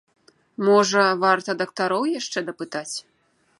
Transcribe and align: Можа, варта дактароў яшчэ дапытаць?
Можа, 0.69 1.03
варта 1.25 1.55
дактароў 1.61 2.03
яшчэ 2.19 2.39
дапытаць? 2.51 2.95